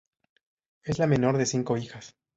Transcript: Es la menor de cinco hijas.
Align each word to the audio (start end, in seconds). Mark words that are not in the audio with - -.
Es 0.81 0.97
la 0.97 1.05
menor 1.05 1.37
de 1.37 1.45
cinco 1.45 1.77
hijas. 1.77 2.15